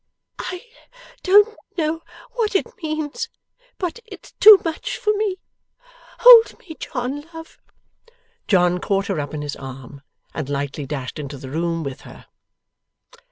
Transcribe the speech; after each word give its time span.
'I 0.39 0.65
don't 1.21 1.55
know 1.77 2.01
what 2.31 2.55
it 2.55 2.65
means, 2.81 3.29
but 3.77 3.99
it's 4.07 4.31
too 4.39 4.59
much 4.65 4.97
for 4.97 5.15
me. 5.15 5.37
Hold 6.21 6.57
me, 6.57 6.75
John, 6.79 7.27
love.' 7.35 7.59
John 8.47 8.79
caught 8.79 9.05
her 9.05 9.19
up 9.19 9.35
in 9.35 9.43
his 9.43 9.55
arm, 9.55 10.01
and 10.33 10.49
lightly 10.49 10.87
dashed 10.87 11.19
into 11.19 11.37
the 11.37 11.51
room 11.51 11.83
with 11.83 12.01
her. 12.01 12.25